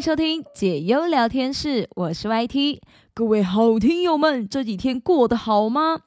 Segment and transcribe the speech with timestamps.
[0.00, 2.80] 收听解忧聊天室，我是 YT。
[3.12, 6.00] 各位好听友们，这几天过得好吗？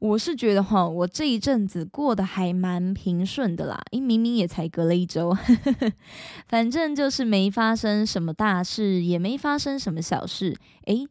[0.00, 5.32] 我是觉得哈，我这一阵子过得还蛮平顺的啦，因明明也才隔了一周，
[6.48, 10.56] 反正就是没发生什么大事，也没发生什么小事，
[10.86, 11.06] 诶。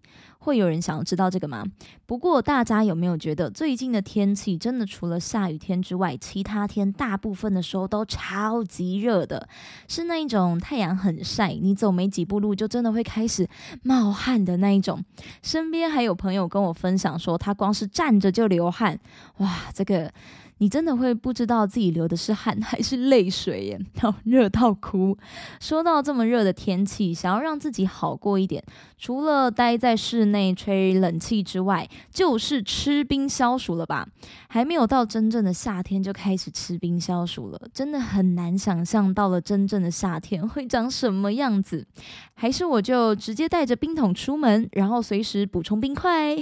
[0.45, 1.65] 会有人想要知道这个吗？
[2.05, 9.49] 不过大家有没有觉得最近的天气真的除了下雨天之外，其他天大部分的时候都超级热的，
[9.87, 13.49] 是那一种太阳很晒，你走没几步路就真的会开始
[13.81, 15.03] 冒汗的那一种。
[15.41, 18.99] 身边还有朋友跟我分享说，他光是站着就流汗，
[19.37, 20.13] 哇，这个。
[20.59, 25.17] 你真的会不知道自己流的是汗 还是泪水耶，然后热到哭。
[25.59, 28.63] 说到这么热的天气，想要让自己好过一点，
[28.97, 34.07] 除了待在室内吹冷气之外，就是吃冰消暑了吧？
[34.47, 41.85] 还没有到真正的夏天就开始吃冰消暑了，真的很难想象到了真正的夏天会长什么样子。
[42.33, 46.35] 还是我就直接带着冰桶出门，然后随时补充冰块。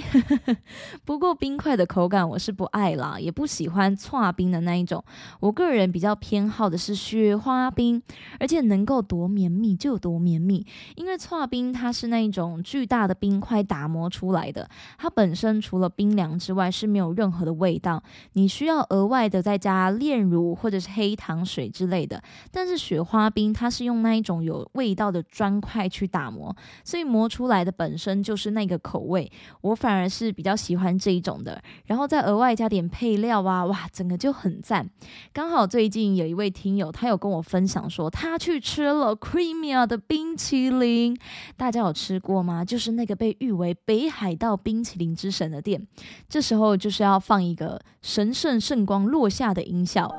[1.04, 3.94] 不过冰块的口感我是不爱啦，也不喜欢。
[4.04, 5.02] 搓冰的那一种，
[5.40, 8.02] 我个人比较偏好的是雪花冰，
[8.38, 10.66] 而且能够多绵密就有多绵密。
[10.94, 18.02] 因为搓冰它是那一种巨大的冰块打磨出来的，它本身除了冰凉之外是没有任何的味道，
[18.34, 22.22] 你需要额外的再加炼乳或者是黑糖水之类的。
[22.50, 29.32] 但是雪花冰它是用那一种有味道的砖块去打磨，所以磨出来的本身就是那个口味。
[29.62, 33.88] 我反而是比较喜欢这一种的，然后再额外加点配料啊，哇！
[33.94, 34.90] 整个就很赞，
[35.32, 41.16] 刚好最近有一位听友，他有跟我分享说，他去吃了 Creamia 的冰淇淋，
[41.56, 42.64] 大家有吃过吗？
[42.64, 45.86] 就是那个被誉为北海道冰淇淋之神的店。
[46.28, 50.12] 这时候就是要放一个神圣圣光落下的音效。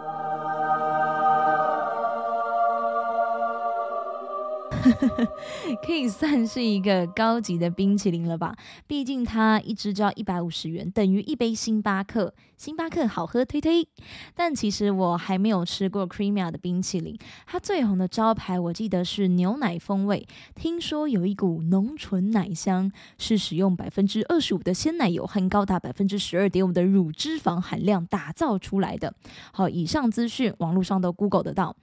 [5.85, 8.55] 可以算是一个高级的冰淇淋了吧？
[8.87, 12.33] 毕竟它一支就要一百五十元，等于一杯星巴克。
[12.57, 13.85] 星巴克好喝，推推。
[14.33, 17.17] 但其实我还没有吃过 Creamia 的冰淇淋。
[17.45, 20.25] 它最红的招牌，我记得是牛奶风味。
[20.55, 29.13] 听说有一股浓醇奶香，是使用百分之二十五的鲜奶油和高达百分之十二点五的乳脂肪含量打造出来的。
[29.51, 31.75] 好，以上资讯网络上都 Google 得到。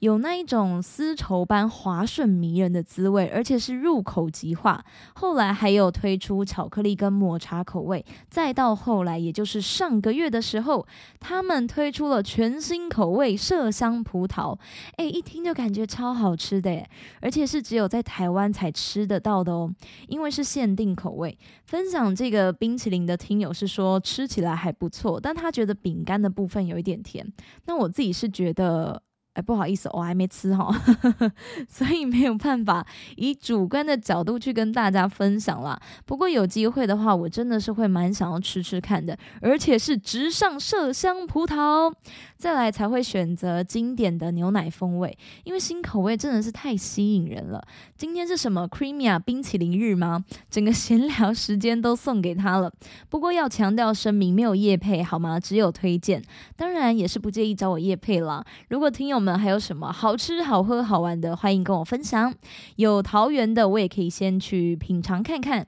[0.00, 4.84] 有那一种丝绸般滑顺迷人的滋味，而且是入口即化。
[5.14, 10.86] 后来还有推出巧克力跟抹茶口味，再到后来，也就是上个月的时候，
[11.18, 14.58] 他们推出了全新口味麝香葡萄。
[14.96, 16.82] 诶，一听就感觉超好吃的，
[17.20, 19.70] 而且是只有在台湾才吃得到的哦，
[20.08, 21.38] 因为是限定口味。
[21.66, 27.30] 分享这个冰淇淋的听友是说吃起来还不错，但他觉得饼干的部分有一点甜。
[27.66, 29.02] 那我自己是觉得。
[29.34, 30.74] 哎，不好意思，我还没吃哈，
[31.70, 32.84] 所以没有办法
[33.16, 35.80] 以主观的角度去跟大家分享啦。
[36.04, 41.94] 不过有机会的话，我真的是会蛮想要吃吃看的，而且是直上麝香葡萄，
[42.36, 47.64] 再来才会选择经典的牛奶风味，因为新口味真的是太吸引人了。
[47.96, 50.24] 今天是什么 Creamia 冰淇淋日吗？
[50.50, 52.72] 整个闲聊时间都送给他了。
[53.08, 55.38] 不过要强调声明，没有叶配好吗？
[55.38, 56.20] 只有推荐，
[56.56, 58.44] 当然也是不介意找我叶配啦。
[58.68, 59.19] 如果听友。
[59.20, 61.36] 们还有什么好吃、好喝、好玩的？
[61.36, 62.34] 欢迎跟我分享。
[62.76, 65.66] 有桃园的，我也可以先去品尝看看。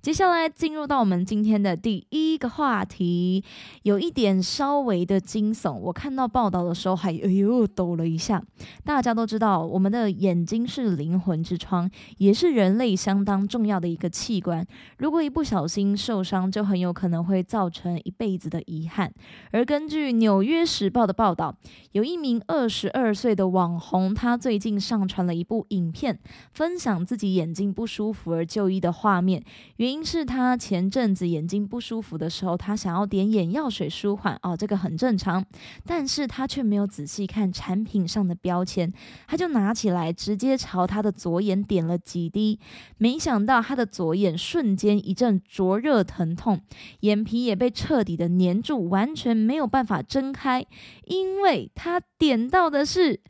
[0.00, 3.42] 接下来进入到我们今天的第一个话题，
[3.84, 5.72] 有一点稍微的惊悚。
[5.74, 8.42] 我看到报道的时候还哎呦抖了一下。
[8.84, 14.66] 大家都知道，我们的眼睛是灵魂之窗，也是人类相当重要的一个器官。
[14.98, 19.12] 如果一不小心受伤，就很有可能会造成一辈子的遗憾。
[19.52, 21.56] 而根据《纽约时报》的报道，
[21.92, 26.18] 有一名二十二岁的网红，他最近上传了一部影片，
[26.52, 29.42] 分享自己眼睛不舒服而就医的画面。
[29.76, 35.44] 原因是他前阵子眼睛不舒服的时候，他想要点眼药水舒缓哦，这个很正常。
[35.84, 38.92] 但是他却没有仔细看产品上的标签，
[39.26, 42.60] 他就拿起来直接朝他的左眼点了几滴，
[42.98, 46.60] 没想到他的左眼瞬间一阵灼热疼痛，
[47.00, 50.64] 眼皮也被彻底的粘住，完全没有办法睁开，
[51.04, 53.20] 因为他点到的是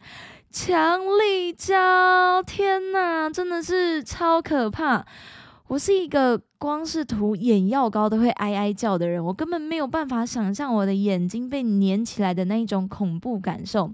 [0.51, 2.43] 强力胶。
[2.43, 5.07] 天哪，真的是超可怕！
[5.73, 13.91] 我是一个光是涂眼药膏都会哀哀叫的人，我根本没有办法想象我的眼睛被粘起来的那一种恐怖感受。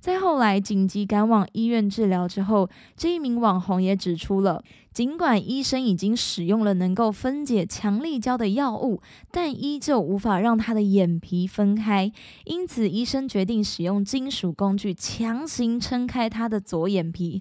[0.00, 4.64] 在后来紧急赶往医院治疗之后，这一名网红也指出了，
[4.94, 12.10] 尽管医生已经使用了能够分解强力胶的药物，但依旧无法让他的眼皮分开，
[12.46, 17.38] 因此医生决定使用金属工具强行撑开他的左眼皮。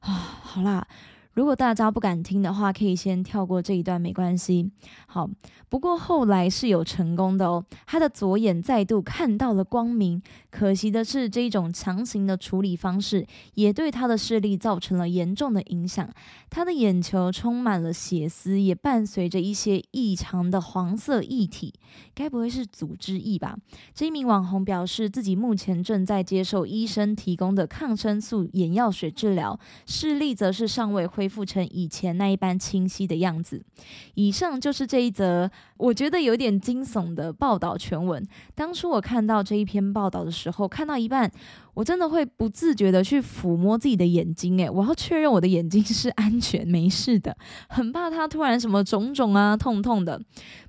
[0.00, 0.10] 啊，
[0.42, 0.84] 好啦。
[1.34, 4.70] 如果大家不敢听的话，可以先跳过这一段，没关系。
[5.06, 5.28] 好，
[5.68, 10.22] 不过后来是有成功的哦，他的左眼再度看到了光明。
[10.56, 16.08] 可惜的是，这一种强行的处理方式也对他的视力造成了严重的影响。
[16.48, 21.74] 他的眼球充满了血丝，也伴随着一些异常的黄色液体，
[22.14, 23.56] 该不会是组织液吧？
[23.92, 33.60] 这一名网红表示，自己目前正在接受医生提供的抗生素眼药水治疗，视力则是尚未恢复成以前那一般清晰的样子。
[34.14, 38.24] 以上就是这一则我觉得有点惊悚的报道全文。
[38.54, 41.30] 当初我看到这一篇报道的时候，看到一半。
[41.74, 47.36] 我真的会不自觉的去抚摸自己的眼睛，诶，我要确认我的眼睛是安全没事的，
[47.68, 50.20] 很怕它突然什么肿肿啊、痛痛的。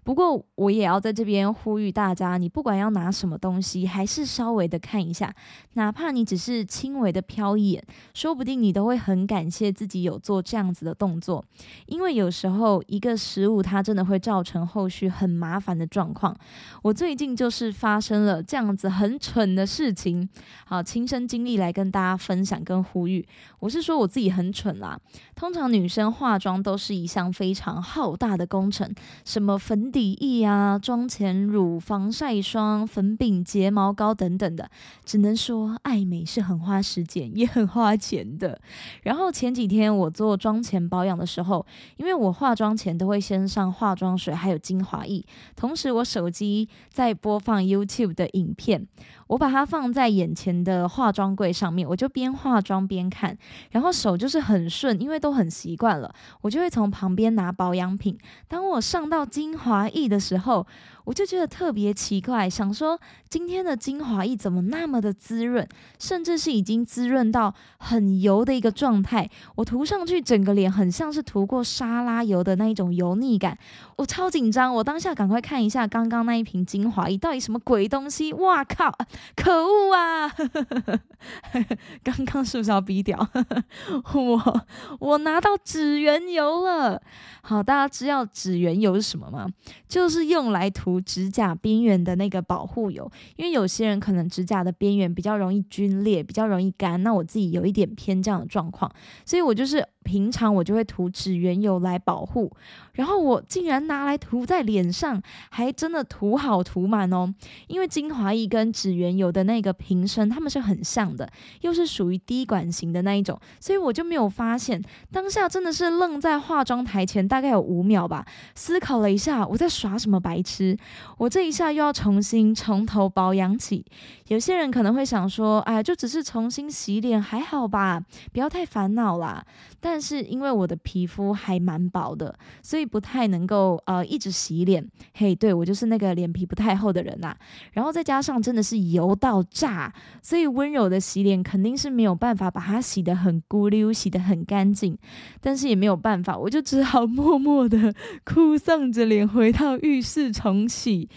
[0.03, 5.33] 不过我也要在这边呼吁大家，你不管要拿什么东西，还是稍微的看一下，
[5.73, 11.43] 哪怕你只是轻微的瞟一眼，说不定你都会很感谢自己有做这样子的动作，
[11.87, 16.35] 因为有时候一个失误，它真的会造成后续很麻烦的状况。
[16.83, 20.27] 我最近就是发生了这样子很蠢的事情，
[20.65, 20.83] 好。
[20.95, 23.27] 亲身经历来跟大家分享跟呼吁，
[23.59, 24.97] 我是说我自己很蠢啦。
[25.35, 28.89] 通常女生化妆都是一项非常浩大的工程，
[29.25, 34.71] 什么粉底液啊、妆前乳、防晒霜、粉饼、睫毛膏等等的，
[35.03, 38.61] 只能说爱美是很花时间也很花钱的。
[39.03, 41.65] 然后前几天我做妆前保养的时候，
[41.97, 45.25] 因为我化妆前都会先上化妆水还有精华液，
[45.57, 48.87] 同时我手机在播放 YouTube 的影片。
[49.27, 53.37] 我把它放在眼前的化妆柜上面，我就边化妆边看，
[53.71, 58.17] 然后手就是很顺，因为都很习惯了，我就会从旁边拿保养品。
[58.47, 60.65] 当我上到精华液的时候，
[61.05, 62.99] 我就觉得特别奇怪，想说
[63.29, 65.67] 今天的精华液怎么那么的滋润，
[65.97, 69.29] 甚至是已经滋润到很油的一个状态。
[69.55, 73.57] 我涂上去，整个脸很像是涂过沙拉油的那一种油腻感，
[73.97, 74.73] 我超紧张。
[74.73, 78.91] 我当下赶快看一下刚刚那一瓶精华液到底什么鬼东西，哇靠，
[79.35, 80.31] 可恶啊！
[82.03, 83.29] 刚刚是不是要逼掉？
[84.13, 84.65] 我
[84.99, 87.01] 我拿到指缘油了。
[87.41, 89.47] 好，大家知道指缘油是什么吗？
[89.87, 93.11] 就是用来涂指甲边缘的那个保护油。
[93.35, 97.01] 因为有些人可能指甲的边缘比较容易皲裂，比较容易干。
[97.03, 98.89] 那我自己有一点偏这样的状况，
[99.25, 102.51] 所以我就是平常我就会涂指缘油来保护。
[102.93, 107.33] 然后我竟然拿来涂在脸上，还真的涂好涂满哦。
[107.67, 111.29] 因为精华液跟指缘油的那个瓶身，它们是很像的，
[111.61, 114.81] 又是属于滴管型的那一种，所以我就没有发现。
[115.11, 117.25] 当下真的是愣在化妆台前。
[117.25, 120.77] 大概有五秒吧，思考了一下，我在耍什么白痴？
[121.17, 123.85] 我这一下又要重新从头保养起。
[124.29, 128.01] 有些人可能会想说，哎，就只是重新洗脸，还好吧，
[128.31, 129.45] 不要太烦恼啦。
[129.79, 132.33] 但是因为我的皮肤还蛮薄的，
[132.63, 134.89] 所以不太能够呃一直洗脸。
[135.13, 137.35] 嘿，对我就是那个脸皮不太厚的人呐。
[137.73, 139.93] 然后再加上真的是油到炸，
[140.23, 144.97] 所以温柔的洗脸肯定是没有办法把它洗得很咕溜，洗得很干净。
[145.41, 147.25] 但是也没有办法，我就只好默。
[147.35, 147.91] 默默的
[148.23, 151.09] 哭丧着脸回到浴室重洗，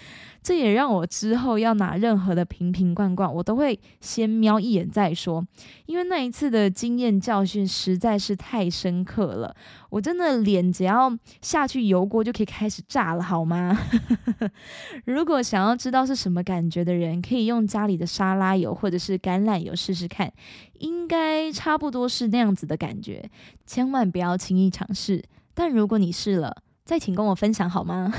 [0.48, 5.46] 这也让我之后要拿任何的瓶瓶罐罐，我都会先瞄一眼再说，
[5.84, 9.54] 因为那一次的经验教训实在是太深刻了。
[9.90, 13.78] 我真的脸只要下去油锅就可以开始炸了，好吗？
[15.04, 20.32] 如果想要知道是什么感觉的人，可以用家里的沙拉油或者是橄榄油试试看，
[20.78, 23.30] 应该差不多是那样子的感觉，
[23.66, 25.22] 千万不要轻易尝试。
[25.52, 28.10] 但如果你试了，再请跟我分享好吗？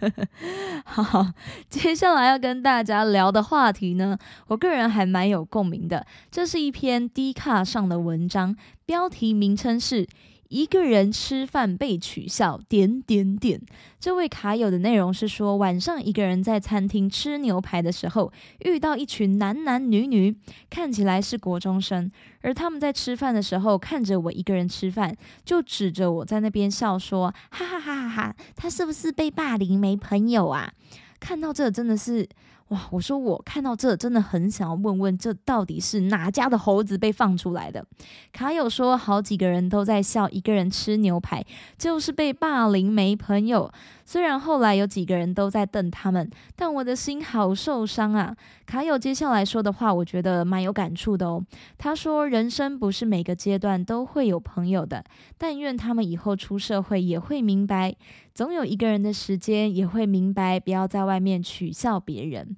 [0.84, 1.32] 好，
[1.70, 4.18] 接下来要跟大家聊的话题呢，
[4.48, 6.06] 我个人还蛮有共鸣的。
[6.30, 8.54] 这是一篇低卡上的文章，
[8.84, 10.06] 标题名称是。
[10.48, 13.60] 一个人吃饭被取笑，点点点。
[14.00, 20.34] 这位卡友的内容是说，晚上一个人在餐厅吃牛排的时候，遇到一群男男女女，
[20.70, 25.14] 看起来是国中生，而他们在吃饭的时候看着我一个人吃饭，
[25.44, 30.72] 就指着我在那边笑说：“哈哈哈哈哈，他是不是被霸凌没朋友啊？”
[31.20, 32.28] 看到这真的是。
[32.68, 32.88] 哇！
[32.90, 37.84] 我说我看到这真的很想要问问，这到底是哪家的猴子被放出来的？
[38.32, 41.44] 卡友说，好几个人都在笑，一个人吃牛排
[41.78, 43.70] 就是被霸凌没朋友。
[44.04, 48.34] 虽然后来有几个人都在瞪他们，但我的心好受伤啊！
[48.64, 51.44] 卡友接下来说的话，我觉得蛮有感触的哦。
[51.76, 55.04] 他说：“人生不是每个阶段都会有朋友的，
[55.36, 57.94] 但愿他们以后出社会也会明白，
[58.38, 62.56] 总有一个人的时间也会明白，不要在外面取笑别人。”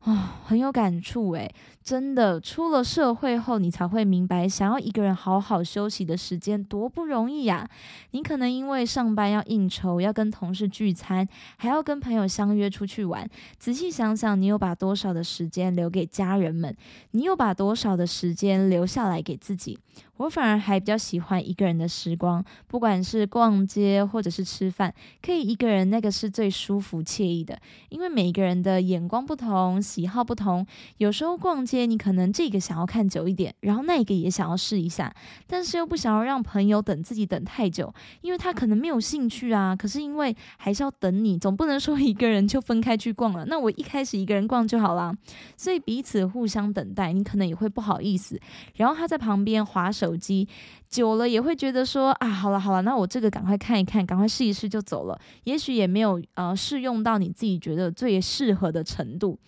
[0.00, 7.68] 啊，很有感触诶，真的，出了社会后，你才会明白，想要一个人好好休息的时间多不容易呀。
[8.12, 13.28] 你可能因为上班要应酬，要跟同事聚餐，还要跟朋友相约出去玩。
[13.58, 16.74] 仔细想想，你有把多少的时间留给家人们？
[17.10, 19.78] 你又把多少的时间留下来给自己？
[20.18, 27.56] 我反而还比较喜欢一个人的时光，不管是逛街或者是吃饭，可以一个人，那个是最舒服惬意的。
[27.88, 35.14] 因为每一个人的眼光不同，喜好不同，有时候逛街你可能这个想要看久一点，然后那个也想要试一下，
[35.46, 39.76] 但是又不想要让朋友等自己等太久，因为他可能没有兴趣啊。
[39.76, 43.44] 可是因为还是要等你，总不能说一个人就分开去逛了。
[43.44, 45.14] 那我一开始一个人逛就好啦，
[45.56, 48.40] 所以彼此互相等待，你可能也会不好意思。
[48.74, 50.07] 然后他在旁边划手。
[50.08, 50.48] 手机。
[50.88, 55.18] 久了也会觉得说啊，好了好了，那我这个赶快看一看，赶快试一试就走了。
[55.44, 59.38] 也许也没有呃适用到你自己觉得最适合的程度。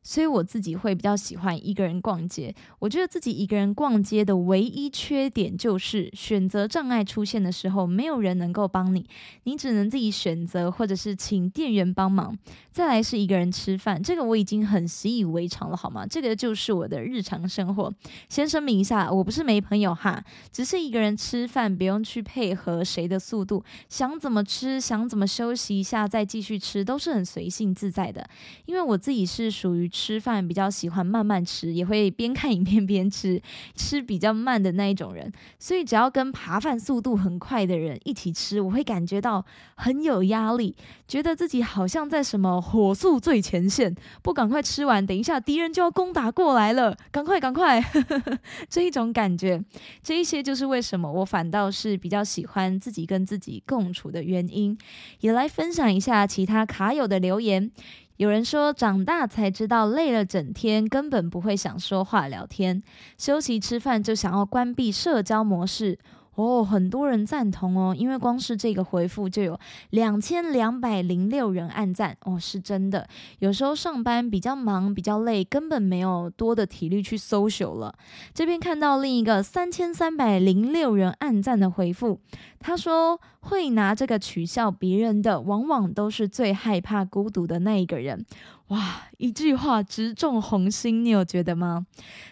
[0.00, 2.54] 所以我自己会比较喜欢一个人逛街。
[2.78, 9.04] 我觉得自己一个人逛街的唯一缺点就是选择障碍出现的时候，没有人能够帮你，
[9.42, 12.34] 你只能自己选择，或者是请店员帮忙。
[12.70, 16.06] 再来是一个人吃饭，这个我已经很习以为常了，好吗？
[16.06, 17.92] 这个就是我的日常生活。
[18.30, 28.26] 先声明一下，我不是没朋友哈，只是一个人吃饭不用去配合谁的速度，想怎么吃，想怎么休息一下再继续吃，都是很随性自在的。
[28.64, 29.86] 因为我自己是属于。
[29.98, 33.42] 吃饭比较喜欢慢慢吃，也会边看影片边吃，
[33.74, 35.32] 吃比较慢的那一种人。
[35.58, 40.76] 所以只要跟扒饭速度很快的人一起吃，我会感觉到很有压力，
[41.08, 43.92] 觉得自己好像在什么火速最前线，
[44.22, 47.84] 不赶快吃完，等一下敌人就要攻打过来了，赶快赶快，
[48.70, 49.60] 这一种感觉。
[50.00, 54.78] 这一些就是为为什么我反倒是比较喜欢自己跟自己共处的原因。
[55.18, 57.72] 也来分享一下其他卡友的留言。
[58.16, 62.80] 有人说，长大才知道累了整天，根本不会想说话聊天，
[63.16, 65.98] 休息吃饭就想要关闭社交模式。
[66.38, 69.58] 哦，很多人赞同哦，因为光是这个回复就有
[69.90, 73.08] 两千两百零六人按赞哦，是真的。
[73.40, 77.92] 有时候上班比较忙、比较累，根本没有多的体力去 social 了。
[78.32, 82.20] 这边看到另一个三千三百零六人按赞的回复，
[82.60, 88.24] 他说会拿这个取笑别人的，往往都是最害怕孤独的那一个人。
[88.68, 91.86] 哇，一句话直中红心，你有觉得吗？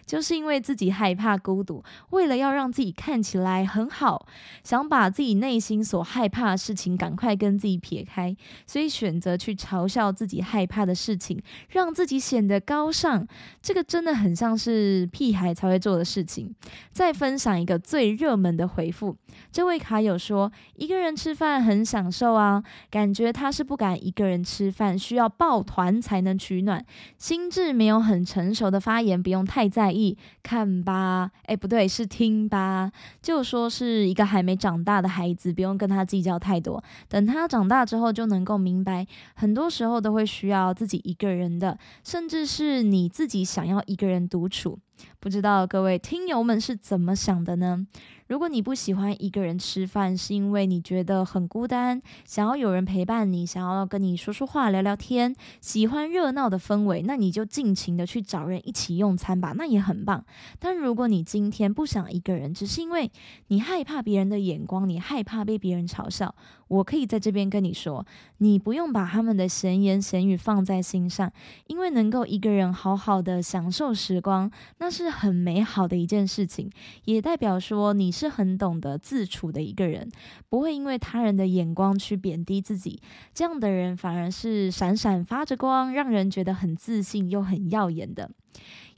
[0.04, 4.26] 就是因为自己害怕孤独，为了要让自己看起来很好，
[4.62, 13.26] 想把自己内心所害怕的事情赶快跟自己撇开，所以选择去嘲笑自己害怕的事情，让自己显得高尚。
[13.62, 16.54] 这个真的很像是屁孩才会做的事情。
[16.92, 19.16] 再分享一个最热门的回复，
[19.50, 26.26] 这位卡友说，一个人吃饭很享受啊，感觉他是不敢一个人吃饭，需要抱团才。
[26.26, 26.84] 能取暖，
[27.18, 32.90] 心智没有很成熟的发言不用太在意，看吧，哎，不对，是听吧，
[33.22, 39.06] 就说是一个还没长大的孩子，不用跟他计较太多，等他长大之后就能够明白，
[39.36, 44.80] 很多时候都会需要自己一个人的，甚至是你自己想要一个人独处。
[45.20, 47.86] 不知道各位听友们是怎么想的呢？
[48.28, 60.24] 如果你不喜欢一个人吃饭，是因为你觉得很孤单，想要有人陪伴你，想要跟你说说话、聊聊天，喜欢热闹的氛围，那你就尽情的去找人一起用餐吧，那也很棒。
[60.58, 63.10] 但如果你今天不想一个人，只是因为
[63.46, 66.34] 你害怕别人的眼光，你害怕被别人嘲笑。
[66.68, 68.04] 我可以在这边跟你说，
[68.38, 71.32] 你不用把他们的闲言闲语放在心上，
[71.68, 76.68] 因为能够一个人好好的享受时光，那是很美好的一件事情，
[77.04, 80.10] 也代表说你是很懂得自处的一个人，
[80.48, 83.02] 不会因为他人的眼光去贬低自己。
[83.34, 88.30] 这样的人反而是闪闪发着光，让人觉得很自信又很耀眼的。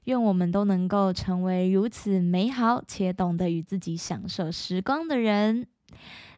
[0.04, 5.66] 愿我们都能够成为如此美好且懂得与自己享受时光的人。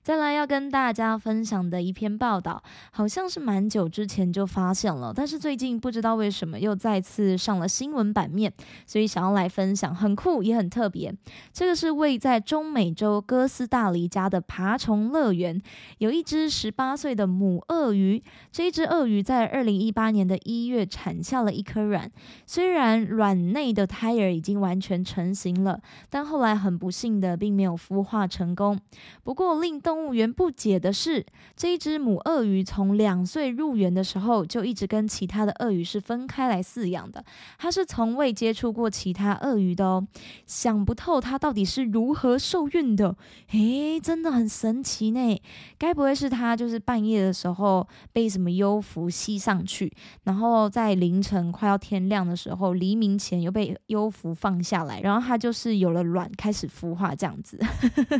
[0.02, 8.52] 再来要跟大家分享的一篇报道，好像是蛮久之前就发现了，但是最近不知道为什么又再次上了新闻版面，
[8.86, 11.14] 所以想要来分享，很酷也很特别。
[11.52, 15.60] 这个是位在中美洲哥斯达黎加的爬虫乐园，
[15.98, 18.22] 有一只十八岁的母鳄鱼。
[18.50, 22.10] 这一只鳄鱼在二零一八年的一月产下了一颗卵，
[22.46, 28.78] 虽然卵内的胎儿已经完全成型了，但后来很不幸的并没有孵化成功。
[29.22, 37.24] 不过令动物园不解的是，这一只母鳄鱼从两岁入园的时候就一直跟其他的鳄鱼是分开来饲养的，
[37.58, 40.06] 它是从未接触过其他鳄鱼的哦。
[40.46, 43.16] 想不透它到底是如何受孕的，
[43.50, 45.42] 诶，真的很神奇呢。
[45.76, 49.92] 该不会是它就是半夜的时候被什么幽浮吸上去，
[50.22, 57.58] 然后在凌晨快要天亮的时候，黎明前又被幽浮放下来，然后它就是有了卵，开始孵化这样子，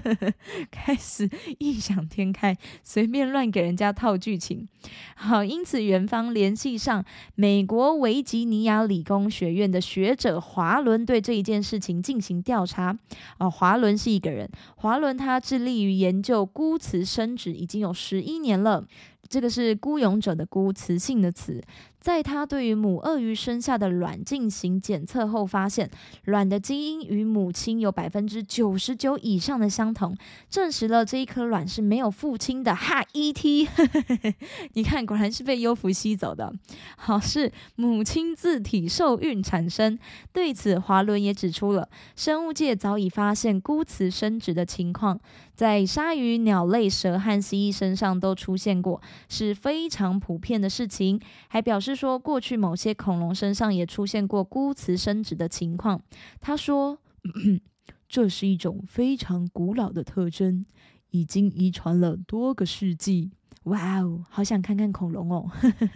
[0.73, 4.67] 开始异想天开，随便乱给人家套剧情。
[5.15, 12.99] 好，因此园方联系上美国维吉尼亚理工学院的学者华伦，对这一件事情进行调查。
[13.37, 18.87] 啊，华伦是一个人，华伦他致力于研究孤雌生殖已经有十一年了。
[19.29, 21.63] 这个是孤勇者的孤，雌性的雌。
[22.01, 25.91] 在他对于母鳄鱼生下的卵进行检测后，发现
[26.25, 30.17] 卵的基因与母亲有百分之九十九以上的相同，
[30.49, 32.75] 证实了这一颗卵是没有父亲的。
[32.75, 33.69] 哈，ET，
[34.73, 36.51] 你看，果然是被幽浮吸走的。
[36.97, 39.99] 好，是母亲自体受孕产生。
[40.33, 45.21] 对此，华伦也指出了，生物界早已发现孤雌生殖的情况，
[45.55, 51.21] 在鲨鱼、鸟类、蛇和蜥蜴身上都出现过，是非常普遍的事情。
[51.49, 51.90] 还表示。
[51.91, 56.01] 是说，过去某些恐龙身上也出现过孤雌生殖的情况。
[56.41, 56.99] 他说，
[58.09, 60.65] 这是一种非常古老的特征，
[61.11, 63.31] 已经遗传了多个世纪。
[63.71, 65.49] 哇哦，好想看看恐龙哦！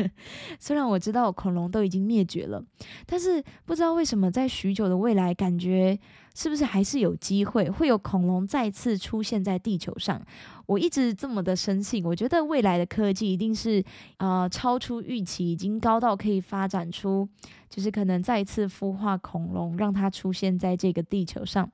[0.61, 2.65] 虽然我知道恐龙都已经灭绝了，
[3.05, 5.99] 但是不知道为什么在许久的未来，感觉
[6.35, 10.23] 是不是还是有机会会有恐龙再次出现在地球上？
[10.67, 13.85] 我一直这么的深信，我觉得未来的科技一定是
[14.19, 17.29] 啊超出预期，已经高到可以发展出，
[17.69, 21.69] 就是可能再次孵化恐龙，让它出现在这个地球上，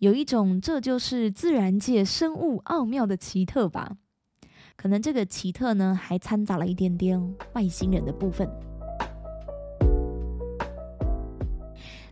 [0.00, 3.96] 有一种这就是自然界生物奥妙的奇特吧。
[4.80, 7.20] 可能这个奇特呢，还掺杂了一点点
[7.54, 8.48] 外星人的部分。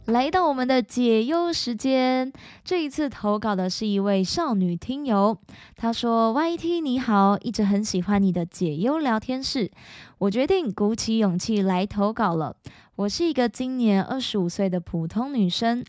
[0.06, 2.32] 来到我们的解忧时间，
[2.64, 5.38] 这一次投稿的是一位少女听友，
[5.76, 9.70] 她说：“YT 你好，一直很喜欢你的解忧聊天室，
[10.18, 12.56] 我决定鼓起勇气来投稿了。
[12.96, 15.84] 我是一个今年二十五岁的普通女生。”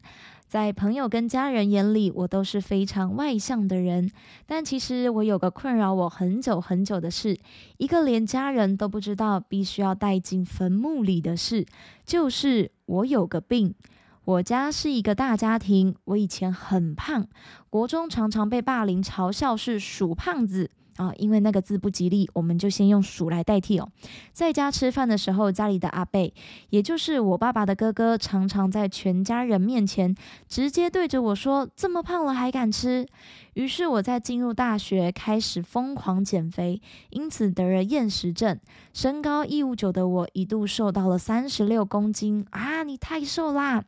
[0.48, 4.10] 在朋友跟家人眼里，我都是非常外向的人。
[4.46, 7.38] 但其实我有个困扰我很久很久的事，
[7.76, 11.66] 一个连家人都不知道、必须要带进坟墓里的事，
[12.06, 13.76] 就是我有个病。
[14.24, 17.28] 我家是一个大家庭，我以前很胖，
[17.70, 20.72] 国中常常被霸凌嘲笑是鼠胖子。
[20.98, 23.90] 啊，因为那个字不吉利，我们就先用“鼠”来代替哦。
[24.34, 26.34] 在家吃饭的时候，家里的阿贝，
[26.70, 30.16] 也就是我爸爸的哥哥，常常在全家人面前
[30.48, 33.08] 直接对着我说：“这么胖了还敢吃？”
[33.56, 38.60] 于是我在进入大学开始疯狂减肥，因此得了厌食症。
[38.94, 42.84] 身高一五九的我，一度瘦到了三十六公斤啊！
[42.84, 43.84] 你太瘦啦！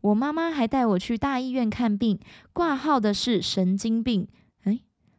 [0.00, 2.18] 我妈妈还带我去大医院看病，
[2.52, 4.28] 挂号的是神经病。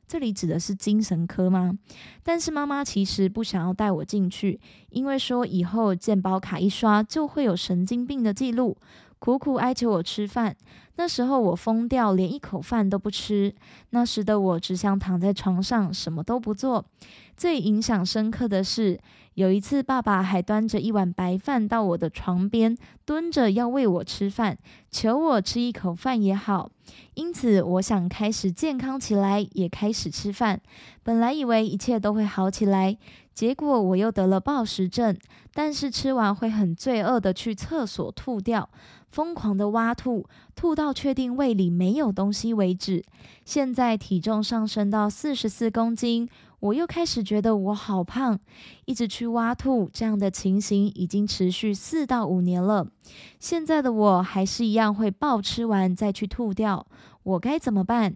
[0.10, 1.78] 这里指的是精神科吗？
[2.24, 8.76] 但是妈妈其实不想要带我进去，因为说以后健保卡一刷就会有神经病的记录，
[9.19, 10.56] 苦苦哀求我吃饭。
[10.95, 13.54] 那时候我疯掉，连一口饭都不吃。
[13.91, 16.84] 那时的我只想躺在床上，什么都不做。
[17.38, 19.00] 最影响深刻的是，
[19.39, 24.58] 有一次爸爸还端着一碗白饭到我的床边，蹲着要喂我吃饭，
[24.91, 26.69] 求我吃一口饭也好。
[27.13, 30.60] 因此，我想开始健康起来，也开始吃饭。
[31.04, 32.97] 本来以为一切都会好起来，
[33.34, 35.17] 结果我又得了暴食症。
[35.54, 38.69] 但是吃完会很罪恶的去厕所吐掉，
[39.10, 43.06] 疯狂的挖吐，吐到确定胃里没有东西为止。
[43.45, 46.28] 现在体重上升到四十四公斤。
[46.60, 48.38] 我又开始觉得我好胖，
[48.86, 52.88] 一直去挖吐，这样的情形已经持续四到五年了。
[53.39, 56.86] 现在的我还是一样会暴吃完再去吐掉，
[57.24, 58.15] 我该怎么办？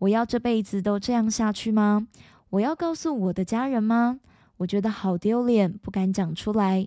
[0.00, 2.06] 我要这辈子都这样下去吗？
[2.50, 4.20] 我要告诉我的家人吗？
[4.58, 6.86] 我觉得好丢脸，不敢讲出来。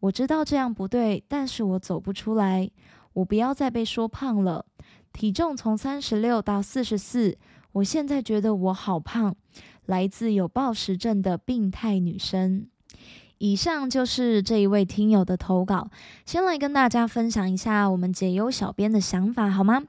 [0.00, 2.70] 我知道这样不对，但是我走不出来。
[3.14, 4.64] 我不要再被说胖了，
[5.12, 7.38] 体重从三十六到四十四，
[7.72, 9.34] 我现在觉得我好胖。
[9.86, 12.68] 来自有暴食症的病态女生，
[13.42, 15.88] 以上就是这一位听友的投稿，
[16.24, 19.82] 先来跟大家分享一下我们解忧小编的想法，好吗？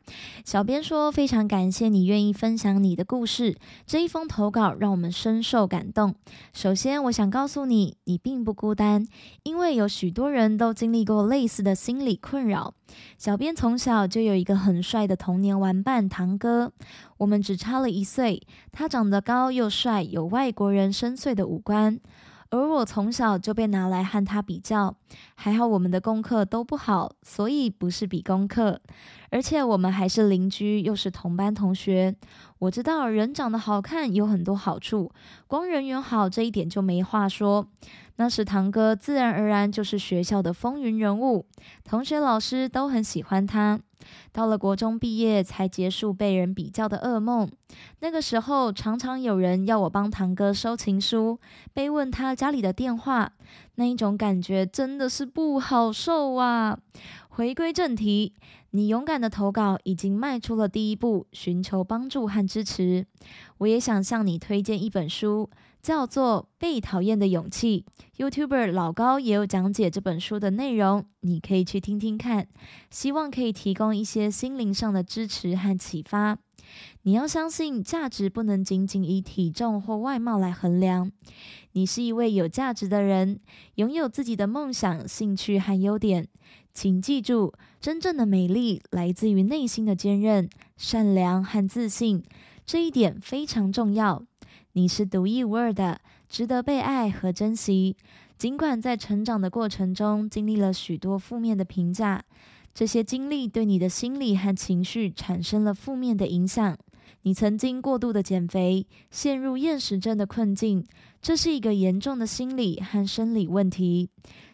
[0.44, 6.16] 小编说非常感谢你愿意分享你的故事，这一封投稿让我们深受感动。
[6.52, 9.06] 首先，我想告诉你，你并不孤单，
[9.44, 12.74] 因为有许多人都经历过类似的心理困扰。
[13.20, 16.72] 小编从小就有一个很帅的童年玩伴堂哥，
[17.20, 22.00] 我们只差了一岁，他长得高又帅，有外国人深邃的五官。
[22.54, 24.96] 而我从小就被拿来和他比较，
[25.34, 28.80] 还好我们的功课都不好，所以不是比功课，
[29.32, 32.16] 而且我们还是邻居，又是同班同学。
[32.60, 35.12] 我知道人长得好看有很多好处，
[35.48, 37.68] 光人缘好这一点就没话说。
[38.18, 41.48] 那时堂哥自然而然就是学校的风云人物，
[41.84, 43.80] 同学老师都很喜欢他。
[44.32, 47.50] 到了国中毕业才结束被人比较的噩梦。
[48.00, 51.40] 那个时候常常有人要我帮堂哥收情书，
[51.74, 53.32] 被问他家里的电话，
[53.76, 56.78] 那一种感觉真的是不好受啊。
[57.30, 58.34] 回归正题，
[58.76, 63.06] 你勇敢的投稿已经迈出了第一步，寻求帮助和支持。
[63.60, 65.50] 我也想向你推荐一本书。
[65.84, 67.84] 叫做《被讨厌的勇气》
[68.32, 72.48] ，YouTuber 老高也有讲解这本书的内容，你可以去听听看。
[72.90, 76.38] 希望可以提供一些心灵上的支持和启发。
[77.02, 81.12] 你要相信，价值不能仅仅以体重或外貌来衡量。
[81.74, 83.42] 你是一位有价值的人，
[83.76, 86.30] 拥有自己的梦想、兴趣和优点。
[86.74, 92.24] 请记住，真正的美丽来自于内心的坚韧、善良和自信，
[92.66, 94.24] 这一点非常重要。
[94.72, 97.96] 你是独一无二的，值得被爱和珍惜。
[98.40, 102.24] 尽管在成长的过程中经历了许多负面的评价，
[102.74, 106.76] 这些经历对你的心理和情绪产生了负面的影响。
[107.22, 110.86] 你曾经过度的减肥，陷入厌食症的困境，
[111.22, 114.10] 这是一个严重的心理和生理问题。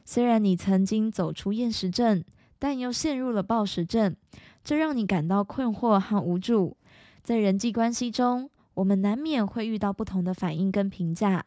[0.10, 2.24] 虽然你曾经走出厌食症，
[2.58, 4.16] 但又陷入了暴食症，
[4.64, 6.76] 这让你感到困惑和无助。
[7.22, 11.46] 在人际关系中，我们难免会遇到不同的反应跟评价，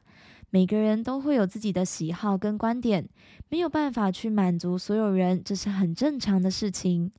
[0.50, 3.08] 每个人都会有自己的喜好跟观点，
[3.48, 7.10] 没有办法去满足所有人，这是很正常的事情。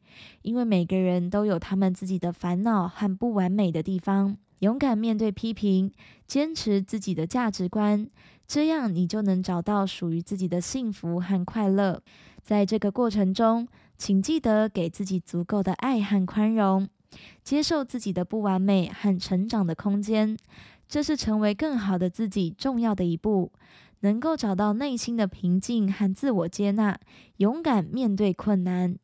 [0.43, 5.91] 因为每个人都有他们自己的烦恼和不完美的地方，勇敢面对批评，
[6.25, 8.08] 坚持自己的价值观，
[8.47, 12.01] 这样你就能找到属于自己的幸福和快乐。
[12.43, 16.88] 在这个过程中，请记得给自己足够的爱和宽容。
[17.43, 20.36] 接受自己的不完美和成长的空间，
[20.88, 23.51] 这是成为更好的自己重要的一步。
[23.99, 26.99] 能够找到内心的平静和自我接纳，
[27.38, 28.97] 勇敢面对困难。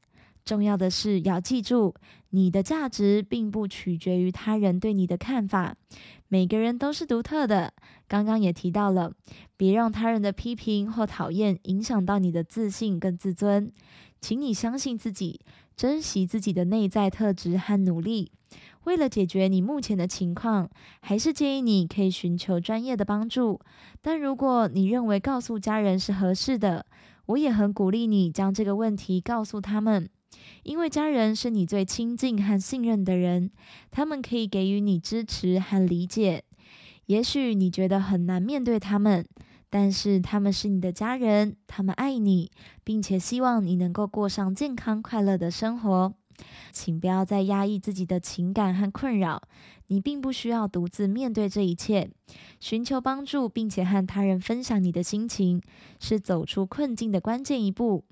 [0.49, 1.93] 重要的是要记住，
[2.31, 5.75] 你的价值并不取决于他人对你的看法。
[6.27, 7.71] 每个人都是独特的。
[8.07, 9.13] 刚刚也提到了，
[9.55, 13.71] 别让他人的批评或讨厌影响到你的自信跟自尊。
[14.19, 15.39] 请你相信自己。
[15.75, 18.33] 珍惜自己的内在特质和努力。
[18.83, 23.61] 为了解决你目前的情况，还是建议你可以寻求专业的帮助。
[24.01, 26.85] 但如果你认为告诉家人是合适的，
[27.27, 30.09] 我也很鼓励你将这个问题告诉他们，
[30.63, 33.51] 因为家人是你最亲近和信任的人，
[33.91, 36.43] 他们可以给予你支持和理解。
[37.05, 39.25] 也许你觉得很难面对他们。
[39.71, 42.49] 但是他们是你的家人，他们爱你，
[42.83, 46.11] 并且希望你能够过上健康快乐的生活。
[46.71, 49.43] 请不要再压抑自己的情感和困扰，
[49.85, 52.09] 你并不需要独自面对这一切。
[52.59, 55.61] 寻求帮助，并且和他人分享你的心情，
[55.99, 58.05] 是走出困境的关键一步。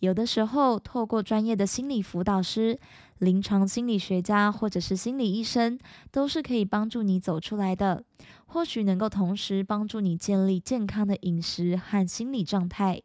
[0.00, 2.78] 有的时候，透过专业的心理辅导师、
[3.18, 5.78] 临床心理学家或者是心理医生，
[6.10, 8.04] 都是可以帮助你走出来的。
[8.46, 13.02] 或许能够同时帮助你建立健康的饮食和心理状态。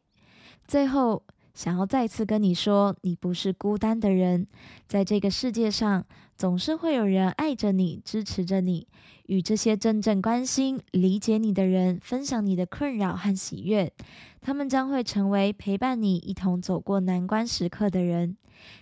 [0.67, 1.23] 最后，
[1.53, 4.47] 想要再次跟你说，你不是孤单的人，
[4.87, 6.05] 在这个世界上，
[6.41, 8.87] 总是会有人爱着你、支持着你。
[9.27, 13.93] 与这些真正关心、理解你的人分享你的困扰和喜悦，
[14.41, 18.37] 他们将会成为陪伴你一同走过难关时刻的人。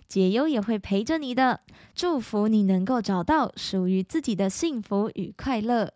[0.07, 1.59] 解忧也会陪着你的，
[1.93, 5.91] 祝福你能够找到属于自己的幸福与快乐。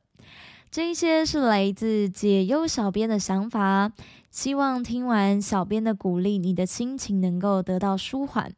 [0.74, 3.92] 这一些是来自解忧小编的想法，
[4.32, 8.52] 希望听完小编的鼓励，你的心情能够得到舒缓。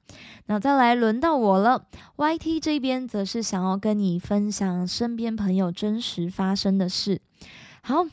[0.46, 7.20] 那再来轮到我了，YT 这边则是想要跟你分享身边朋友真实发生的事。
[7.82, 8.06] 好。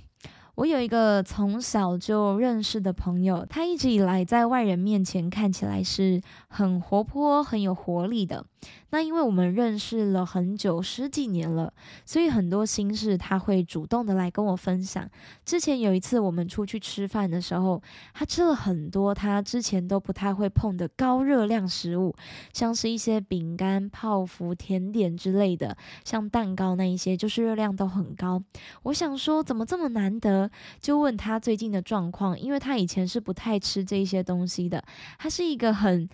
[0.54, 8.44] 我有一个从小就认识的朋友，他一直以来在外人面前看起来是很活泼、很有活力的。
[8.92, 11.72] 那因为我们认识了很久，十几年了，
[12.04, 15.08] 所以很多心事他会主动的来跟我分享。
[15.46, 22.14] 之前有一次我们出去吃饭的时候，他吃了很多他之前都不太会碰的高热量食物，
[22.52, 25.74] 像是一些饼干、泡芙、甜点之类的，
[26.04, 28.42] 像蛋糕那一些，就是热量都很高。
[28.82, 30.50] 我想说，怎么这么难得？
[30.80, 34.84] 就问他最近的状况，因为他以前是不太吃这些东西的，
[35.18, 36.06] 他是一个很。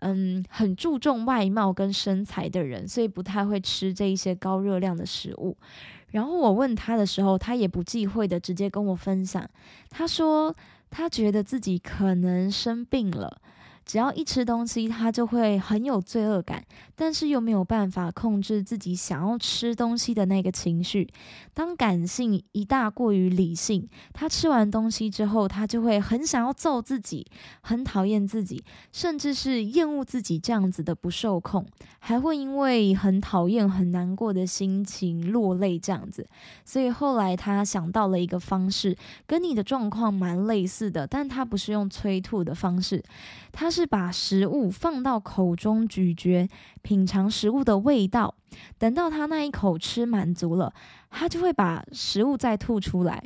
[0.00, 5.56] 嗯，很注重外貌跟身材的人，所以不太会吃这一些高热量的食物。
[6.10, 9.48] 然后我问他的时候，他也不忌讳的直接跟我分享，
[9.90, 10.54] 他说
[10.90, 13.40] 他觉得自己可能生病了。
[13.88, 16.62] 只要一吃东西，他就会很有罪恶感，
[16.94, 21.08] 但是又没有办法控制自己想要吃东西的那个情绪。
[21.54, 27.26] 当感性一大过于理性，他吃完东西之后，他就会很想要揍自己，
[27.62, 31.64] 很讨厌自己，甚至是厌恶自己这样子的不受控，
[31.98, 36.28] 还会因为很讨厌、很难过的心情落泪这样子。
[36.62, 38.94] 所以后来他想到了一个方式，
[39.26, 43.02] 跟你的状况蛮类似的，但他不是用催吐的方式，
[43.50, 43.77] 他是。
[43.78, 46.48] 是把食物放到口中咀嚼，
[46.82, 48.34] 品尝食物的味道。
[48.76, 50.74] 等到他那一口吃满足了，
[51.10, 53.22] 他就会把食物再吐出来。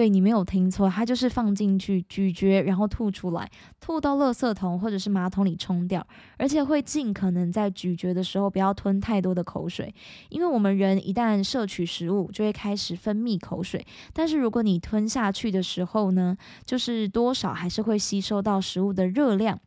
[0.00, 3.46] 对你没有听错，它就是放进去咀嚼，然后吐出来，
[3.80, 6.02] 吐到垃圾桶或者是马桶里冲掉，
[6.38, 9.94] 而且会尽可能在咀嚼的时候不要吞太多的口水，
[10.30, 16.34] 因为我们人一旦摄取食物就会开始分泌口水，但是如果你吞下去的时候呢，
[16.64, 19.60] 就是多少还是会吸收到食物的热量。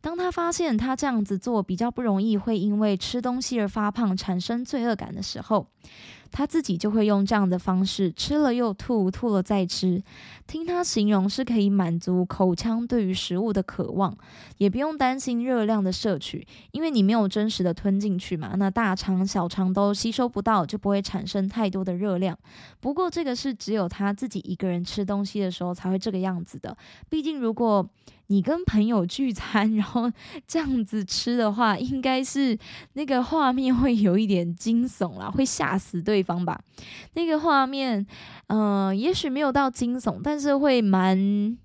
[0.00, 5.66] 当他发现他这样子做比较不容易会因为吃东西而发胖，产生罪恶感的时候。
[6.32, 10.02] 他自己就会用这样的方式吃了又吐，吐了再吃。
[10.46, 14.16] 听他形容是可以满足口腔对于食物的渴望，
[14.58, 22.36] 也不用担心热量的摄取，因为你没有真实的吞进去嘛，那大肠小肠都吸收不到，就不会产生太多的热量。
[22.80, 26.76] 不过这个是只有他自己一个人吃东西的时候才会这个样子的。
[27.08, 27.88] 毕竟如果
[28.28, 30.10] 你跟朋友聚餐，然后
[30.46, 32.58] 这样子吃的话，应该是
[32.94, 36.60] 那个画面会有一点惊悚啦，会吓死对方吧。
[37.14, 38.06] 那个画面，
[38.48, 41.56] 嗯，也许没有到惊悚，但是会蛮。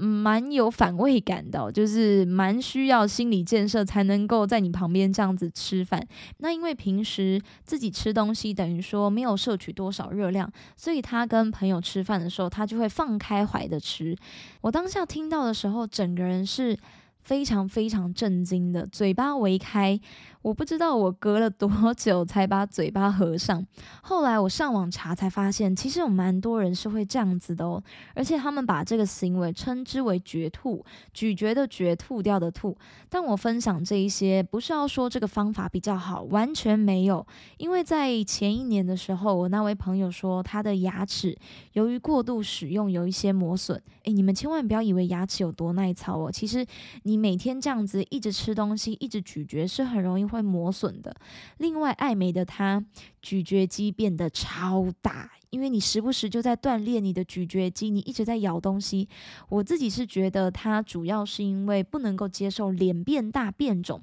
[0.00, 6.00] 蛮有反胃感的，就是蛮需要心理建设才能够在你旁边这样子吃饭。
[6.36, 14.16] 那因为平时自己吃东西，等于说没有摄取多少热量，所以他跟朋友吃饭的时候，他就会放开怀的吃。
[14.60, 16.78] 我当下听到的时候，整个人是
[17.22, 19.98] 非常非常震惊的，嘴巴微开。
[20.42, 23.66] 我不知道我隔了多 久才把嘴巴合上。
[24.02, 27.82] 后来我上网查才发现，其实有蛮多人是会这样子的哦。
[28.14, 32.76] 而且他们把这个行为称之为“绝吐”，咀嚼的嚼，吐掉的吐。
[33.08, 37.26] 但我分享这一些，不是要说这个方法比较好，完全没有。
[37.56, 41.36] 因为在前一年的时候，我那位朋友说他的牙齿
[41.72, 43.82] 由于过度使用有一些磨损。
[44.04, 46.64] 诶，你们千万不要以为牙齿有多耐操哦，其实
[47.02, 50.27] 你每天这样子一直吃东西，一直咀嚼是很容易。
[50.28, 51.16] 会磨损的。
[51.56, 52.84] 另外，爱美的它
[53.22, 55.30] 咀嚼肌变得超大。
[55.50, 59.08] 因为你时不时就在锻炼你的咀嚼肌，你一直在咬东西。
[59.48, 64.00] 我自己是觉得他主要是因为不能够接受脸变大变肿，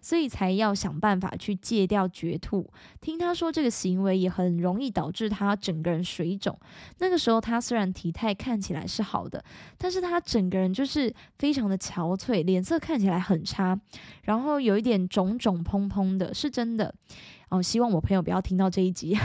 [0.00, 2.68] 所以才要想办法去戒掉绝吐。
[3.00, 6.58] 听他说这个行为也很容易导致他整个人水肿。
[6.98, 9.44] 那个时候他虽然体态看起来是好的，
[9.76, 13.78] 但是他整个人就是非常的憔悴，脸色看起来很差，
[14.22, 16.94] 然后有一点肿肿蓬蓬的，是真的。
[17.50, 19.16] 哦，希望我朋友不要听到这一集，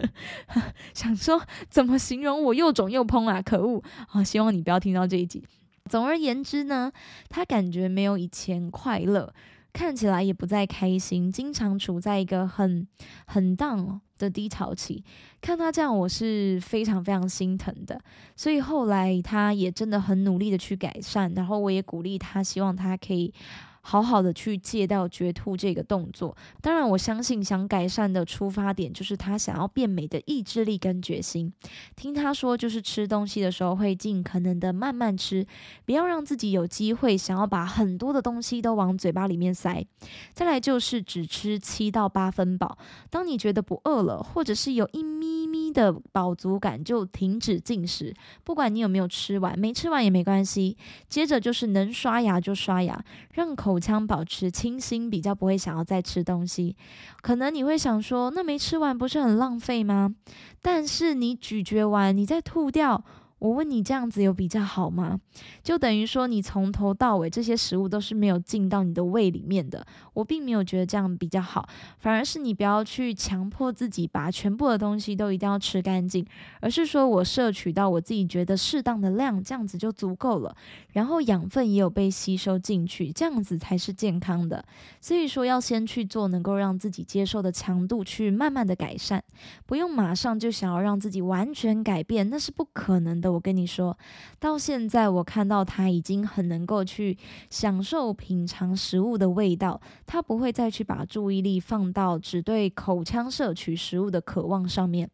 [0.92, 3.40] 想说怎么形容我又肿又蓬啊？
[3.40, 3.82] 可恶！
[4.12, 5.42] 哦，希望你不要听到这一集。
[5.88, 6.92] 总而言之呢，
[7.30, 9.32] 他感觉没有以前快乐，
[9.72, 12.86] 看起来也不再开心，经常处在一个很
[13.26, 15.02] 很荡的低潮期。
[15.40, 17.98] 看他这样，我是非常非常心疼的。
[18.36, 23.32] 所以后来他也真的很努力的去改善，然后我也鼓励他，希望他可以。
[23.80, 31.50] 好好的去戒掉绝吐这个动作，当然我相信想改善的出发点就是他想要变美的意志力跟决心。
[31.96, 35.46] 听他说，就是吃东西的时候会尽可能的慢慢吃，
[35.86, 39.86] 不要让自己有机会想要把很多的东西都往嘴巴里面塞。
[40.34, 42.76] 再来就是只吃七到八分饱，
[43.08, 48.14] 当你觉得不饿了，或者是有一咪咪的饱足感，就停止进食，
[48.44, 50.76] 不管你有没有吃完，没吃完也没关系。
[51.08, 53.67] 接着就是能刷牙就刷牙，让口。
[53.68, 56.74] 口腔保持清新，比较不会想要再吃东西。
[57.20, 60.14] 可能你会想说，那没吃完不是很浪费吗？
[60.62, 63.04] 但是你咀嚼完，你再吐掉。
[63.38, 65.20] 我问你，这样子有比较好吗？
[65.62, 69.86] 就等于说，你从头到尾这些食物都是没有进到你的胃里面的。
[70.14, 71.68] 我并没有觉得这样比较好，
[72.00, 76.26] 反而是你不要去强迫自己把全部的东西都一定要吃干净，
[76.60, 80.56] 而是说我摄取到我自己觉得适当的量，这样子就足够了。
[80.94, 84.64] 然后养分也有被吸收进去，这样子才是健康的。
[85.00, 89.22] 所以说，要先去做能够让自己接受的强度，去慢慢的改善，
[89.64, 93.27] 不用马上就想要让自己完全改变，那是不可能的。
[93.28, 93.96] 我跟你说，
[94.38, 97.16] 到现在我看到他已经很能够去
[97.50, 105.10] 享受品尝食物的味道，他不会再去把注意力放到只对口腔摄取食物的渴望上面。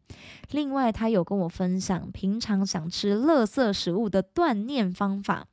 [0.51, 5.47] 另外，他有跟我分享平常想吃垃圾食物的锻炼方法，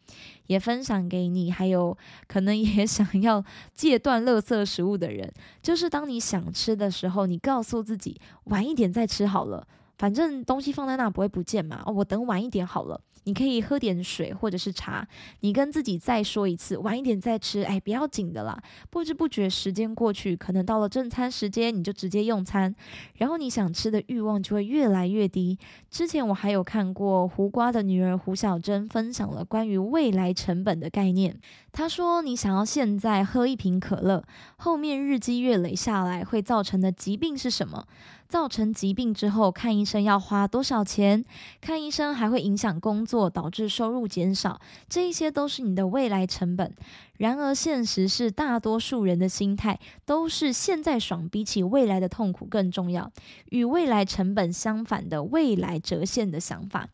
[0.46, 1.50] 也分享给你。
[1.50, 1.96] 还有
[2.26, 3.44] 可能也 想要
[3.74, 9.66] 戒断垃圾食物的人，就是当你想吃的时候，你告诉自己晚一点再吃好了。
[9.98, 13.00] 反正东西放在那不会不见嘛，哦，我等晚一点好了。
[13.24, 15.06] 你可以喝点水或者是茶，
[15.42, 18.60] 你跟自己再说一次，晚一点再吃，哎，不要紧的啦。
[18.90, 22.74] 不知不觉时间过去，可能到了正餐时间，你就直接用餐，
[23.18, 25.56] 然后你想吃的欲望就会越来越低。
[25.88, 31.38] 之前我还有看过胡瓜的女儿胡小珍分享了关于未来成本的概念，
[31.70, 34.24] 她说你想要现在喝一瓶可乐，
[34.56, 37.86] 后面日积月累下来会造成的疾病是什么？
[38.32, 41.22] 造成疾病之后，看医生要花多少钱？
[41.60, 46.74] 看医生还会影响工作，导致收入减少，这一些都是你的未来成本。
[47.18, 53.12] 然而，现实是大多数人的心态都是现在爽，比起未来的痛苦更重要。
[53.50, 56.88] 与未来成本相反的未来折现的想法，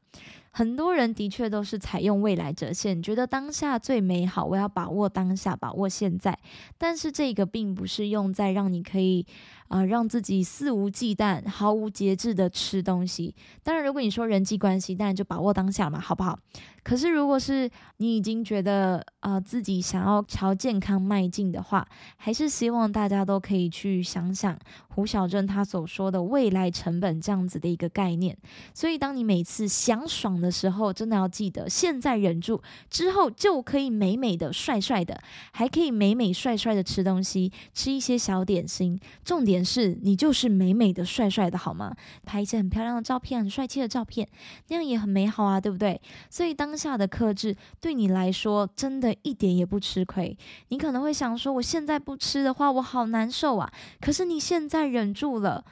[0.50, 6.36] 很多人的确都是采用未来折现，觉得当下最美好，我要把握当下，把握现在。
[6.76, 9.24] 但是这个并不是用在让你可以。
[9.68, 13.34] 啊，让自己肆无忌惮、毫无节制的吃东西。
[13.62, 16.38] 当然，如果你说人际关系，当然就把握当下嘛，好不好？
[16.82, 28.34] 可是，如果是你已经觉得啊自己想要朝健康迈进的话，还是希望大家都可以去想想胡小珍他所说的未来成本这样子的一个概念。
[28.72, 35.20] 所以，当你每次想爽的时候，真的要记得现在忍住，之后就可以美美的、帅帅的，
[35.52, 38.98] 还可以美美帅帅的吃东西，吃一些小点心。
[39.22, 39.57] 重点。
[39.64, 41.94] 是你就是美美的、帅帅的，好吗？
[42.24, 44.28] 拍一些很漂亮的照片、很帅气的照片，
[44.68, 46.00] 那样也很美好啊，对不对？
[46.30, 50.36] 所以当下的克制对你来说，真的一点也不吃亏。
[50.68, 53.72] 你可能会想说，我现在不吃的话，我好难受啊。
[54.00, 55.64] 可是你现在忍住了，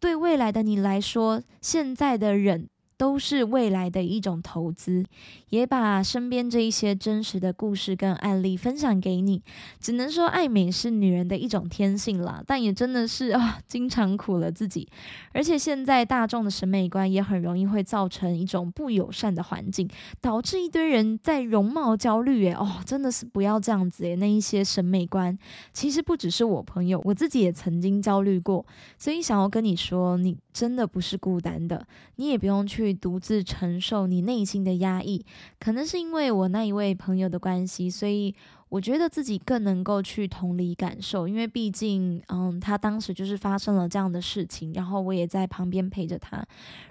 [0.00, 2.68] 对未来的你来说，现在的忍。
[2.98, 5.04] 都是未来的一种投资，
[5.50, 9.40] 也把身边这一些真实的故事跟案例分享给你。
[9.80, 14.88] 只能说爱美是女人的一种天性啦，但也真的是啊，经常苦了自己。
[15.32, 19.88] 而且现在大众的审美观也很容易会造成一种不友善的环境，
[20.20, 22.46] 导致一堆人在容貌焦虑。
[22.46, 25.38] 诶，哦，真的是不要这样子诶，那一些审美观，
[25.72, 28.66] 其实不只是我朋友，我自己也曾经焦虑过。
[28.98, 32.87] 所以想要跟你说，你真的不是孤单的，你也不用去。
[32.92, 35.24] 独自承受你内心的压抑，
[35.58, 38.34] 可能是因为我那一位朋友的关系，所以。
[38.70, 46.46] 我觉得自己更能够去同理感受，因为毕竟，嗯，他当时就是发生了这样的事情，然后我也在旁边陪着他。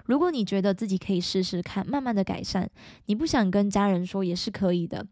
[0.06, 2.68] 如果你觉得自己可以试试看，慢慢的改善，
[3.06, 5.06] 你不想跟家人说也是可以的。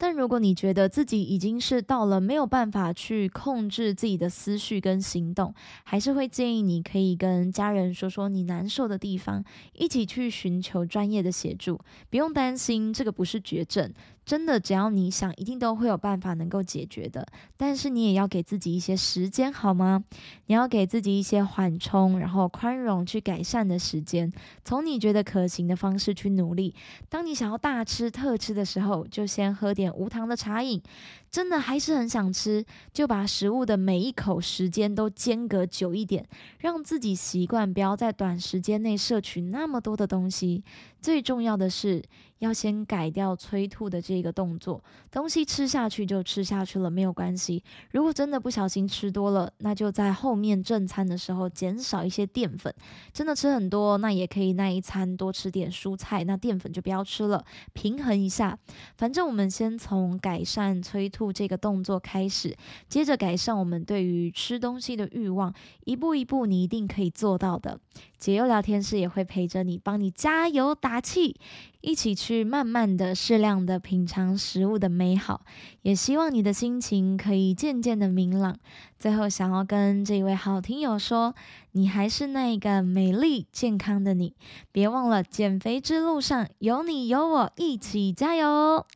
[0.00, 11.78] 但如果你觉得自己已经是到了没有办法去控制自己的思绪跟行动，还是会建议你可以跟家人说说你难受的地方，一起去寻求专业的协助。
[12.08, 13.92] 不用担心，这个不是绝症。
[14.22, 17.26] 真的，只要你想，一定都会有办法能够解决的。
[17.56, 20.04] 但是你也要给自己一些时间，好吗？
[20.46, 24.30] 你要给自己一些缓冲，然后宽容去改善的时间。
[24.64, 26.72] 从你觉得可行的方式去努力。
[27.08, 30.82] 当你想要大吃特吃的时候，就先喝点无糖的茶饮。
[31.30, 36.26] 真的还是很想吃，就把食物的每一口时间都间隔久一点，
[36.58, 40.64] 让自己习惯，不要在短时间内摄取那么多的东西。
[41.00, 42.02] 最重要的是，
[42.40, 44.82] 要先改掉催吐的这个动作。
[45.10, 47.62] 东西吃下去就吃下去了，没有关系。
[47.92, 52.74] 如果真的不小心吃多了，那就在后面正餐的时候减少一些淀粉。
[53.14, 58.58] 真的吃很多，那也可以那一餐多吃点蔬菜，那淀粉就不要吃了，平衡一下。
[58.98, 61.19] 反正我们先从改善催吐。
[61.20, 62.56] 吐这个动作开始，
[62.88, 65.52] 接着改善我们对于吃东西的欲望，
[65.84, 67.78] 一步一步你一定可以做到的。
[68.16, 71.36] 解忧聊天室也会陪着你，帮你加油打气，
[71.82, 75.42] 一起去慢慢的、适量的品尝食物的美好。
[75.82, 78.56] 也希望你的心情可以渐渐的明朗。
[78.98, 81.34] 最后，想要跟这位好听友说，
[81.72, 84.34] 你还是那个美丽健康的你，
[84.72, 88.86] 别忘了减肥之路上有你有我一起加油。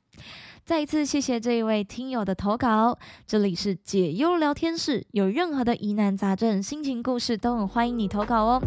[0.65, 8.63] 再一次谢谢这一位听友的投稿，这里是解忧聊天室，有任何的疑难杂症、心情故事都很欢迎你投稿哦。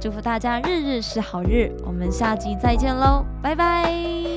[0.00, 4.35] 祝福大家日日是好日，我们下集再见喽，拜拜。